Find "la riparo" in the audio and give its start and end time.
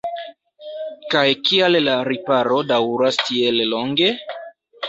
1.89-2.59